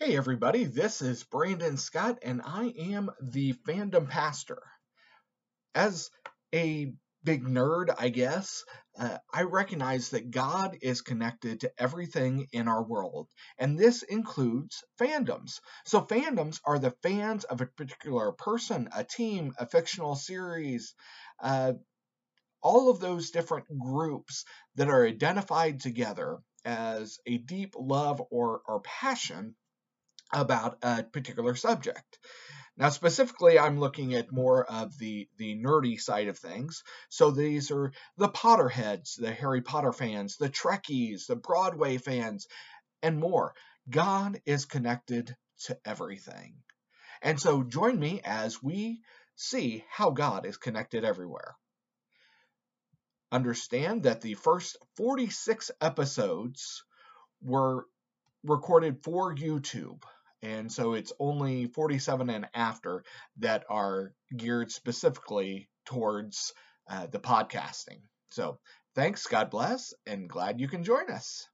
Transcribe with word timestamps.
Hey, 0.00 0.16
everybody, 0.16 0.64
this 0.64 1.02
is 1.02 1.22
Brandon 1.22 1.76
Scott, 1.76 2.18
and 2.22 2.42
I 2.44 2.74
am 2.78 3.12
the 3.22 3.52
fandom 3.52 4.10
pastor. 4.10 4.60
As 5.72 6.10
a 6.52 6.92
big 7.22 7.44
nerd, 7.44 7.94
I 7.96 8.08
guess, 8.08 8.64
uh, 8.98 9.18
I 9.32 9.42
recognize 9.42 10.10
that 10.10 10.32
God 10.32 10.76
is 10.82 11.00
connected 11.00 11.60
to 11.60 11.72
everything 11.78 12.48
in 12.50 12.66
our 12.66 12.82
world, 12.82 13.28
and 13.56 13.78
this 13.78 14.02
includes 14.02 14.82
fandoms. 15.00 15.60
So, 15.86 16.02
fandoms 16.02 16.60
are 16.64 16.80
the 16.80 16.96
fans 17.04 17.44
of 17.44 17.60
a 17.60 17.66
particular 17.66 18.32
person, 18.32 18.88
a 18.92 19.04
team, 19.04 19.54
a 19.58 19.66
fictional 19.66 20.16
series, 20.16 20.92
uh, 21.40 21.74
all 22.62 22.90
of 22.90 22.98
those 22.98 23.30
different 23.30 23.66
groups 23.78 24.44
that 24.74 24.88
are 24.88 25.06
identified 25.06 25.78
together 25.78 26.40
as 26.64 27.20
a 27.26 27.38
deep 27.38 27.74
love 27.78 28.20
or, 28.32 28.60
or 28.66 28.80
passion 28.80 29.54
about 30.34 30.78
a 30.82 31.02
particular 31.04 31.54
subject. 31.54 32.18
Now, 32.76 32.88
specifically, 32.88 33.56
I'm 33.58 33.78
looking 33.78 34.14
at 34.14 34.32
more 34.32 34.64
of 34.64 34.98
the, 34.98 35.28
the 35.38 35.54
nerdy 35.54 36.00
side 36.00 36.26
of 36.26 36.38
things. 36.38 36.82
So 37.08 37.30
these 37.30 37.70
are 37.70 37.92
the 38.16 38.28
Potterheads, 38.28 39.16
the 39.16 39.30
Harry 39.32 39.62
Potter 39.62 39.92
fans, 39.92 40.36
the 40.36 40.50
Trekkies, 40.50 41.26
the 41.26 41.36
Broadway 41.36 41.98
fans, 41.98 42.48
and 43.02 43.20
more. 43.20 43.54
God 43.88 44.40
is 44.44 44.64
connected 44.64 45.36
to 45.66 45.78
everything. 45.84 46.56
And 47.22 47.40
so 47.40 47.62
join 47.62 47.98
me 47.98 48.20
as 48.24 48.62
we 48.62 49.02
see 49.36 49.84
how 49.88 50.10
God 50.10 50.44
is 50.44 50.56
connected 50.56 51.04
everywhere. 51.04 51.54
Understand 53.30 54.04
that 54.04 54.20
the 54.20 54.34
first 54.34 54.76
46 54.96 55.70
episodes 55.80 56.84
were 57.40 57.86
recorded 58.42 59.02
for 59.02 59.34
YouTube. 59.34 60.02
And 60.44 60.70
so 60.70 60.92
it's 60.92 61.12
only 61.18 61.68
47 61.68 62.28
and 62.28 62.46
after 62.52 63.02
that 63.38 63.64
are 63.70 64.12
geared 64.36 64.70
specifically 64.70 65.70
towards 65.86 66.52
uh, 66.86 67.06
the 67.06 67.18
podcasting. 67.18 68.02
So 68.30 68.58
thanks, 68.94 69.26
God 69.26 69.48
bless, 69.48 69.94
and 70.06 70.28
glad 70.28 70.60
you 70.60 70.68
can 70.68 70.84
join 70.84 71.10
us. 71.10 71.48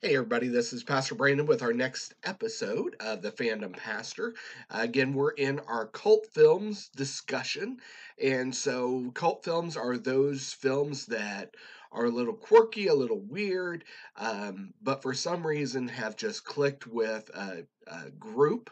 Hey, 0.00 0.14
everybody, 0.16 0.48
this 0.48 0.72
is 0.72 0.82
Pastor 0.82 1.14
Brandon 1.14 1.44
with 1.44 1.60
our 1.60 1.74
next 1.74 2.14
episode 2.24 2.96
of 3.00 3.20
the 3.20 3.30
Fandom 3.30 3.76
Pastor. 3.76 4.34
Uh, 4.70 4.78
again, 4.80 5.12
we're 5.12 5.32
in 5.32 5.60
our 5.60 5.86
cult 5.88 6.26
films 6.32 6.88
discussion. 6.96 7.76
And 8.20 8.54
so, 8.54 9.10
cult 9.14 9.44
films 9.44 9.76
are 9.76 9.98
those 9.98 10.54
films 10.54 11.06
that 11.06 11.54
are 11.92 12.06
a 12.06 12.10
little 12.10 12.34
quirky, 12.34 12.86
a 12.88 12.94
little 12.94 13.20
weird, 13.20 13.84
um, 14.16 14.72
but 14.82 15.02
for 15.02 15.14
some 15.14 15.46
reason 15.46 15.88
have 15.88 16.16
just 16.16 16.44
clicked 16.44 16.86
with 16.86 17.28
a, 17.34 17.64
a 17.86 18.10
group 18.10 18.70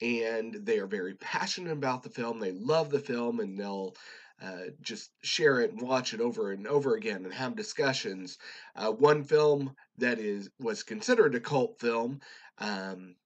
and 0.00 0.54
they 0.54 0.78
are 0.78 0.86
very 0.86 1.14
passionate 1.14 1.72
about 1.72 2.02
the 2.02 2.10
film. 2.10 2.38
They 2.38 2.52
love 2.52 2.90
the 2.90 3.00
film 3.00 3.40
and 3.40 3.58
they'll 3.58 3.94
uh, 4.40 4.70
just 4.80 5.10
share 5.22 5.60
it 5.60 5.72
and 5.72 5.82
watch 5.82 6.14
it 6.14 6.20
over 6.20 6.52
and 6.52 6.66
over 6.66 6.94
again 6.94 7.24
and 7.24 7.34
have 7.34 7.56
discussions. 7.56 8.38
Uh, 8.76 8.92
one 8.92 9.24
film 9.24 9.74
that 9.98 10.18
is 10.18 10.48
was 10.60 10.84
considered 10.84 11.34
a 11.34 11.40
cult 11.40 11.80
film 11.80 12.20
um, 12.58 13.16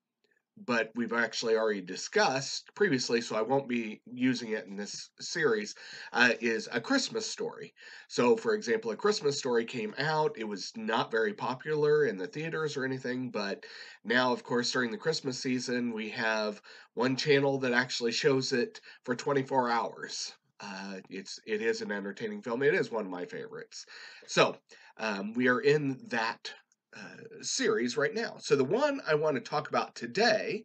but 0.56 0.90
we've 0.94 1.12
actually 1.12 1.56
already 1.56 1.80
discussed 1.80 2.74
previously, 2.74 3.20
so 3.20 3.36
I 3.36 3.42
won't 3.42 3.68
be 3.68 4.00
using 4.12 4.52
it 4.52 4.66
in 4.66 4.76
this 4.76 5.10
series, 5.20 5.74
uh, 6.12 6.30
is 6.40 6.68
A 6.72 6.80
Christmas 6.80 7.28
Story. 7.28 7.74
So, 8.08 8.36
for 8.36 8.54
example, 8.54 8.90
A 8.90 8.96
Christmas 8.96 9.38
Story 9.38 9.64
came 9.64 9.94
out. 9.98 10.36
It 10.36 10.44
was 10.44 10.72
not 10.76 11.10
very 11.10 11.32
popular 11.32 12.04
in 12.06 12.16
the 12.16 12.26
theaters 12.26 12.76
or 12.76 12.84
anything, 12.84 13.30
but 13.30 13.64
now, 14.04 14.32
of 14.32 14.44
course, 14.44 14.70
during 14.70 14.90
the 14.90 14.98
Christmas 14.98 15.38
season, 15.38 15.92
we 15.92 16.10
have 16.10 16.60
one 16.94 17.16
channel 17.16 17.58
that 17.58 17.72
actually 17.72 18.12
shows 18.12 18.52
it 18.52 18.80
for 19.04 19.16
24 19.16 19.70
hours. 19.70 20.32
Uh, 20.60 21.00
it's 21.10 21.40
it 21.44 21.60
is 21.60 21.80
an 21.82 21.90
entertaining 21.90 22.40
film. 22.40 22.62
It 22.62 22.74
is 22.74 22.90
one 22.90 23.04
of 23.04 23.10
my 23.10 23.24
favorites. 23.24 23.84
So 24.28 24.56
um, 24.96 25.32
we 25.32 25.48
are 25.48 25.60
in 25.60 25.98
that 26.08 26.52
uh, 26.96 27.42
series 27.42 27.96
right 27.96 28.14
now. 28.14 28.36
So 28.38 28.56
the 28.56 28.64
one 28.64 29.00
I 29.06 29.14
want 29.14 29.36
to 29.36 29.40
talk 29.40 29.68
about 29.68 29.94
today 29.94 30.64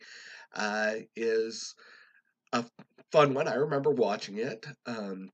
uh, 0.56 0.94
is 1.16 1.76
a 2.54 2.66
fun 3.12 3.34
one. 3.34 3.48
I 3.48 3.56
remember 3.56 3.92
watching 3.92 4.38
it 4.38 4.66
um, 4.86 5.30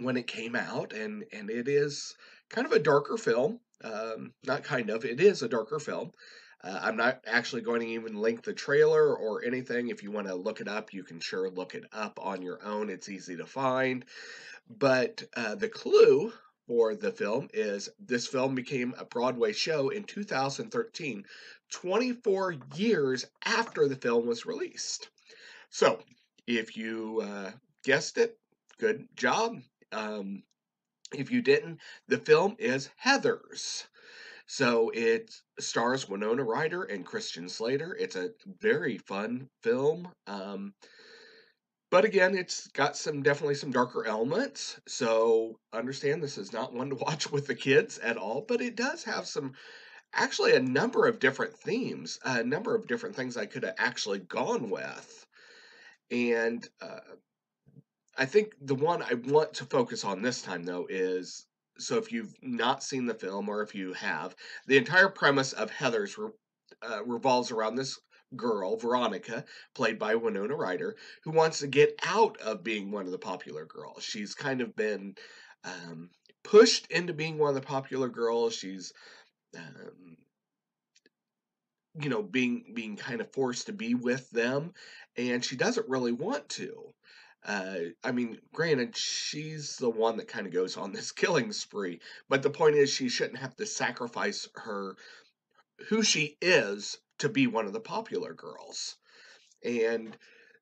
when 0.00 0.16
it 0.16 0.26
came 0.26 0.56
out, 0.56 0.92
and 0.92 1.24
and 1.32 1.50
it 1.50 1.68
is 1.68 2.14
kind 2.50 2.66
of 2.66 2.72
a 2.72 2.78
darker 2.78 3.16
film. 3.16 3.60
Um, 3.84 4.32
not 4.46 4.64
kind 4.64 4.90
of, 4.90 5.04
it 5.04 5.20
is 5.20 5.42
a 5.42 5.48
darker 5.48 5.78
film. 5.78 6.10
Uh, 6.64 6.80
I'm 6.82 6.96
not 6.96 7.20
actually 7.26 7.62
going 7.62 7.80
to 7.80 7.86
even 7.88 8.16
link 8.16 8.42
the 8.42 8.54
trailer 8.54 9.14
or 9.14 9.44
anything. 9.44 9.88
If 9.88 10.02
you 10.02 10.10
want 10.10 10.26
to 10.28 10.34
look 10.34 10.60
it 10.60 10.68
up, 10.68 10.92
you 10.92 11.04
can 11.04 11.20
sure 11.20 11.50
look 11.50 11.74
it 11.74 11.84
up 11.92 12.18
on 12.20 12.42
your 12.42 12.64
own. 12.64 12.88
It's 12.88 13.08
easy 13.08 13.36
to 13.36 13.46
find. 13.46 14.04
But 14.68 15.22
uh, 15.36 15.54
the 15.54 15.68
clue 15.68 16.32
for 16.66 16.94
the 16.94 17.12
film 17.12 17.48
is 17.52 17.88
this 17.98 18.26
film 18.26 18.54
became 18.54 18.94
a 18.98 19.04
Broadway 19.04 19.52
show 19.52 19.88
in 19.90 20.04
2013, 20.04 21.24
24 21.70 22.56
years 22.74 23.26
after 23.44 23.88
the 23.88 23.96
film 23.96 24.26
was 24.26 24.46
released. 24.46 25.08
So, 25.70 26.02
if 26.46 26.76
you 26.76 27.22
uh, 27.22 27.52
guessed 27.84 28.18
it, 28.18 28.38
good 28.78 29.08
job. 29.16 29.60
Um, 29.92 30.42
if 31.12 31.30
you 31.30 31.42
didn't, 31.42 31.80
the 32.08 32.18
film 32.18 32.56
is 32.58 32.90
Heathers. 33.04 33.84
So 34.46 34.90
it 34.90 35.34
stars 35.58 36.08
Winona 36.08 36.44
Ryder 36.44 36.84
and 36.84 37.04
Christian 37.04 37.48
Slater. 37.48 37.96
It's 37.98 38.14
a 38.16 38.30
very 38.60 38.98
fun 38.98 39.48
film. 39.62 40.08
Um, 40.28 40.74
but 41.96 42.04
again, 42.04 42.36
it's 42.36 42.66
got 42.66 42.94
some 42.94 43.22
definitely 43.22 43.54
some 43.54 43.70
darker 43.70 44.04
elements. 44.06 44.78
So 44.86 45.58
understand 45.72 46.22
this 46.22 46.36
is 46.36 46.52
not 46.52 46.74
one 46.74 46.90
to 46.90 46.94
watch 47.00 47.32
with 47.32 47.46
the 47.46 47.54
kids 47.54 47.96
at 47.96 48.18
all, 48.18 48.44
but 48.46 48.60
it 48.60 48.76
does 48.76 49.02
have 49.04 49.26
some 49.26 49.54
actually 50.12 50.52
a 50.52 50.60
number 50.60 51.06
of 51.06 51.20
different 51.20 51.56
themes, 51.56 52.18
a 52.22 52.44
number 52.44 52.74
of 52.74 52.86
different 52.86 53.16
things 53.16 53.38
I 53.38 53.46
could 53.46 53.62
have 53.62 53.76
actually 53.78 54.18
gone 54.18 54.68
with. 54.68 55.26
And 56.10 56.68
uh, 56.82 57.00
I 58.18 58.26
think 58.26 58.52
the 58.60 58.74
one 58.74 59.02
I 59.02 59.14
want 59.14 59.54
to 59.54 59.64
focus 59.64 60.04
on 60.04 60.20
this 60.20 60.42
time 60.42 60.64
though 60.64 60.86
is 60.90 61.46
so 61.78 61.96
if 61.96 62.12
you've 62.12 62.34
not 62.42 62.82
seen 62.82 63.06
the 63.06 63.14
film 63.14 63.48
or 63.48 63.62
if 63.62 63.74
you 63.74 63.94
have, 63.94 64.36
the 64.66 64.76
entire 64.76 65.08
premise 65.08 65.54
of 65.54 65.70
Heathers 65.70 66.18
re- 66.18 66.28
uh, 66.82 67.02
revolves 67.06 67.50
around 67.50 67.76
this 67.76 67.98
girl, 68.36 68.76
Veronica, 68.76 69.44
played 69.74 69.98
by 69.98 70.14
Winona 70.14 70.54
Ryder, 70.54 70.96
who 71.24 71.30
wants 71.30 71.60
to 71.60 71.66
get 71.66 71.98
out 72.04 72.38
of 72.38 72.64
being 72.64 72.90
one 72.90 73.06
of 73.06 73.12
the 73.12 73.18
popular 73.18 73.64
girls. 73.64 74.02
She's 74.02 74.34
kind 74.34 74.60
of 74.60 74.76
been 74.76 75.16
um, 75.64 76.10
pushed 76.42 76.90
into 76.90 77.12
being 77.12 77.38
one 77.38 77.48
of 77.48 77.54
the 77.54 77.60
popular 77.60 78.08
girls. 78.08 78.54
She's 78.54 78.92
um, 79.56 80.16
you 82.00 82.10
know 82.10 82.22
being 82.22 82.72
being 82.74 82.96
kind 82.96 83.20
of 83.20 83.32
forced 83.32 83.66
to 83.66 83.72
be 83.72 83.94
with 83.94 84.28
them 84.30 84.74
and 85.16 85.42
she 85.42 85.56
doesn't 85.56 85.88
really 85.88 86.12
want 86.12 86.48
to 86.50 86.92
uh, 87.46 87.78
I 88.02 88.10
mean, 88.10 88.38
granted, 88.52 88.96
she's 88.96 89.76
the 89.76 89.88
one 89.88 90.16
that 90.16 90.26
kind 90.26 90.48
of 90.48 90.52
goes 90.52 90.76
on 90.76 90.92
this 90.92 91.12
killing 91.12 91.52
spree, 91.52 92.00
but 92.28 92.42
the 92.42 92.50
point 92.50 92.74
is, 92.74 92.90
she 92.90 93.08
shouldn't 93.08 93.38
have 93.38 93.54
to 93.56 93.66
sacrifice 93.66 94.48
her 94.56 94.96
who 95.88 96.02
she 96.02 96.36
is 96.40 96.98
to 97.18 97.28
be 97.28 97.46
one 97.46 97.66
of 97.66 97.72
the 97.72 97.80
popular 97.80 98.34
girls. 98.34 98.96
And 99.64 100.16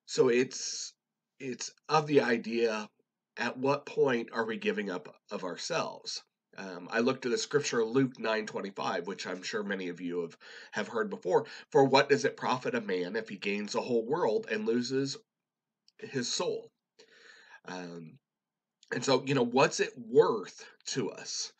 so 0.05 0.29
it's 0.29 0.93
it's 1.39 1.71
of 1.89 2.07
the 2.07 2.21
idea 2.21 2.89
at 3.37 3.57
what 3.57 3.85
point 3.85 4.29
are 4.31 4.45
we 4.45 4.57
giving 4.57 4.89
up 4.89 5.13
of 5.31 5.43
ourselves? 5.43 6.23
Um, 6.57 6.87
I 6.89 6.99
looked 6.99 7.25
at 7.25 7.31
the 7.31 7.37
scripture 7.37 7.83
Luke 7.83 8.17
9:25, 8.17 9.07
which 9.07 9.27
I'm 9.27 9.43
sure 9.43 9.63
many 9.63 9.89
of 9.89 9.99
you 9.99 10.21
have, 10.21 10.37
have 10.71 10.87
heard 10.87 11.09
before. 11.09 11.45
For 11.71 11.83
what 11.83 12.09
does 12.09 12.23
it 12.23 12.37
profit 12.37 12.75
a 12.75 12.81
man 12.81 13.15
if 13.15 13.27
he 13.29 13.37
gains 13.37 13.73
the 13.73 13.81
whole 13.81 14.05
world 14.05 14.47
and 14.49 14.65
loses 14.65 15.17
his 15.99 16.31
soul? 16.31 16.71
Um, 17.65 18.19
and 18.91 19.03
so, 19.03 19.23
you 19.25 19.35
know, 19.35 19.43
what's 19.45 19.79
it 19.79 19.93
worth 19.97 20.65
to 20.87 21.11
us? 21.11 21.51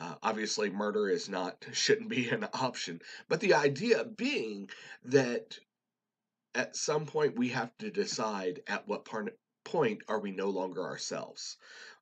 Uh, 0.00 0.14
obviously, 0.22 0.70
murder 0.70 1.08
is 1.08 1.28
not 1.28 1.64
shouldn't 1.72 2.08
be 2.08 2.28
an 2.30 2.48
option, 2.54 3.00
but 3.28 3.40
the 3.40 3.54
idea 3.54 4.04
being 4.04 4.70
that 5.04 5.58
at 6.54 6.74
some 6.74 7.06
point 7.06 7.38
we 7.38 7.50
have 7.50 7.76
to 7.78 7.90
decide 7.90 8.60
at 8.66 8.88
what 8.88 9.04
part, 9.04 9.38
point 9.64 10.02
are 10.08 10.18
we 10.18 10.32
no 10.32 10.48
longer 10.48 10.82
ourselves 10.82 11.56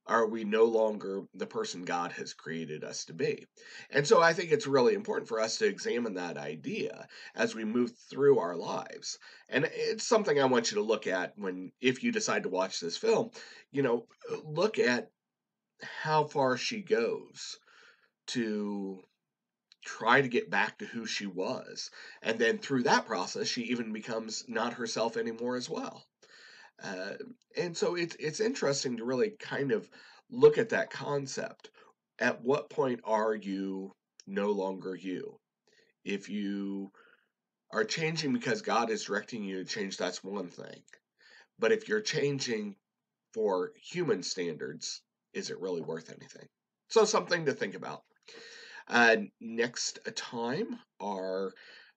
are 0.09 0.27
we 0.27 0.43
no 0.43 0.65
longer 0.65 1.23
the 1.35 1.47
person 1.47 1.85
God 1.85 2.13
has 2.13 2.33
created 2.33 2.83
us 2.83 3.05
to 3.05 3.13
be? 3.13 3.47
And 3.91 4.07
so 4.07 4.23
I 4.23 4.33
think 4.33 4.51
it's 4.51 4.67
really 4.67 4.95
important 4.95 5.29
for 5.29 5.39
us 5.39 5.59
to 5.59 5.67
examine 5.67 6.15
that 6.15 6.39
idea 6.39 7.07
as 7.35 7.55
we 7.55 7.65
move 7.65 7.93
through 8.11 8.39
our 8.39 8.57
lives. 8.57 9.19
And 9.51 9.69
it's 9.73 10.07
something 10.07 10.41
I 10.41 10.47
want 10.47 10.71
you 10.71 10.77
to 10.77 10.83
look 10.83 11.07
at 11.07 11.35
when, 11.37 11.73
if 11.81 12.03
you 12.03 12.11
decide 12.11 12.45
to 12.45 12.49
watch 12.49 12.81
this 12.81 12.97
film, 12.97 13.31
you 13.71 13.83
know, 13.83 14.07
look 14.45 14.79
at 14.79 15.11
how 15.83 16.25
far 16.25 16.57
she 16.57 16.81
goes 16.81 17.59
to 18.29 19.03
try 19.85 20.21
to 20.21 20.29
get 20.29 20.51
back 20.51 20.79
to 20.79 20.87
who 20.87 21.07
she 21.07 21.27
was. 21.27 21.91
And 22.23 22.39
then 22.39 22.59
through 22.59 22.85
that 22.85 23.07
process, 23.07 23.47
she 23.49 23.63
even 23.63 23.93
becomes 23.93 24.45
not 24.49 24.75
herself 24.75 25.17
anymore 25.17 25.57
as 25.57 25.69
well. 25.69 26.05
Uh, 26.83 27.15
and 27.57 27.77
so 27.77 27.97
it's 27.97 28.17
it's 28.21 28.41
interesting 28.41 28.99
to 28.99 29.05
really 29.05 29.31
kind 29.31 29.73
of 29.73 29.89
look 30.31 30.59
at 30.59 30.69
that 30.71 30.91
concept. 30.91 31.71
At 32.21 32.43
what 32.43 32.71
point 32.71 33.01
are 33.05 33.35
you 33.35 33.93
no 34.27 34.51
longer 34.51 34.95
you? 34.95 35.39
If 36.05 36.29
you 36.29 36.93
are 37.73 37.85
changing 37.85 38.33
because 38.33 38.63
God 38.63 38.91
is 38.91 39.05
directing 39.05 39.45
you 39.45 39.59
to 39.59 39.65
change, 39.65 39.97
that's 39.97 40.23
one 40.23 40.49
thing. 40.49 40.83
But 41.59 41.73
if 41.73 41.89
you're 41.89 42.01
changing 42.01 42.77
for 43.35 43.73
human 43.77 44.23
standards, 44.23 45.03
is 45.33 45.51
it 45.51 45.61
really 45.61 45.81
worth 45.81 46.11
anything? 46.11 46.49
So, 46.89 47.05
something 47.05 47.47
to 47.47 47.53
think 47.53 47.75
about. 47.75 48.03
Uh, 48.89 49.17
next 49.41 49.99
time, 50.17 50.79
our 51.01 51.53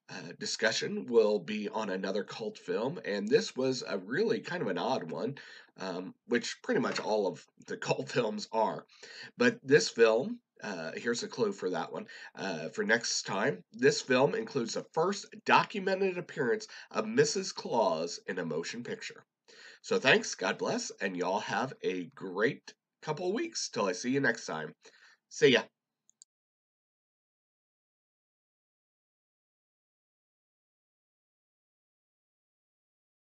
uh, 0.09 0.33
discussion 0.39 1.05
will 1.05 1.39
be 1.39 1.69
on 1.69 1.89
another 1.89 2.23
cult 2.23 2.57
film, 2.57 2.99
and 3.05 3.27
this 3.27 3.55
was 3.55 3.83
a 3.87 3.97
really 3.97 4.41
kind 4.41 4.61
of 4.61 4.67
an 4.67 4.77
odd 4.77 5.09
one, 5.09 5.35
um, 5.79 6.13
which 6.27 6.61
pretty 6.63 6.81
much 6.81 6.99
all 6.99 7.27
of 7.27 7.45
the 7.67 7.77
cult 7.87 8.09
films 8.09 8.47
are. 8.51 8.85
But 9.37 9.59
this 9.63 9.89
film, 9.89 10.39
uh, 10.61 10.91
here's 10.95 11.23
a 11.23 11.27
clue 11.27 11.53
for 11.53 11.69
that 11.69 11.91
one 11.91 12.07
uh, 12.35 12.69
for 12.69 12.83
next 12.83 13.23
time. 13.23 13.63
This 13.71 14.01
film 14.01 14.35
includes 14.35 14.73
the 14.73 14.85
first 14.91 15.27
documented 15.45 16.17
appearance 16.17 16.67
of 16.91 17.05
Mrs. 17.05 17.55
Claus 17.55 18.19
in 18.27 18.37
a 18.39 18.45
motion 18.45 18.83
picture. 18.83 19.23
So 19.81 19.97
thanks, 19.97 20.35
God 20.35 20.57
bless, 20.57 20.91
and 21.01 21.15
y'all 21.15 21.39
have 21.39 21.73
a 21.83 22.05
great 22.15 22.73
couple 23.01 23.33
weeks 23.33 23.69
till 23.69 23.85
I 23.85 23.93
see 23.93 24.11
you 24.11 24.19
next 24.19 24.45
time. 24.45 24.75
See 25.29 25.53
ya. 25.53 25.63